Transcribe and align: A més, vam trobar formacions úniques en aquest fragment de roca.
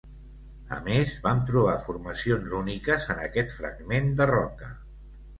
A 0.75 0.77
més, 0.85 1.09
vam 1.25 1.41
trobar 1.49 1.75
formacions 1.83 2.55
úniques 2.59 3.05
en 3.15 3.21
aquest 3.27 3.53
fragment 3.57 4.09
de 4.23 4.27
roca. 4.33 4.71